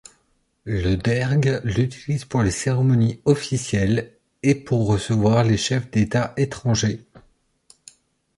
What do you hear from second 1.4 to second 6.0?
l'utilise pour les cérémonies officielles et pour recevoir les chefs